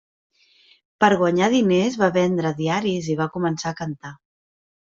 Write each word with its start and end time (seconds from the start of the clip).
Per 1.03 1.09
a 1.09 1.17
guanyar 1.19 1.49
diners 1.55 1.99
va 2.05 2.09
vendre 2.17 2.55
diaris 2.63 3.13
i 3.17 3.21
va 3.23 3.31
començar 3.39 3.77
a 3.77 3.83
cantar. 3.85 4.17